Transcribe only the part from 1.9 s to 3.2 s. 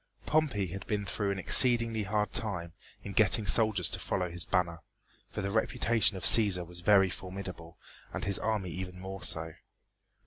hard time in